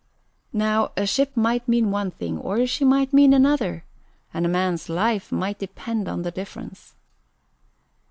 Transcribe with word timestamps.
Now 0.53 0.93
a 0.97 1.05
ship 1.05 1.37
might 1.37 1.67
mean 1.67 1.91
one 1.91 2.09
thing 2.09 2.39
or 2.39 2.65
she 2.65 2.83
might 2.83 3.13
mean 3.13 3.33
another; 3.33 3.85
and 4.33 4.47
a 4.47 4.49
man's 4.49 4.89
life 4.89 5.31
might 5.31 5.59
depend 5.59 6.07
on 6.09 6.23
the 6.23 6.31
difference. 6.31 6.95